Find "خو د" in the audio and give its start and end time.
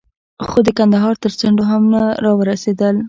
0.49-0.69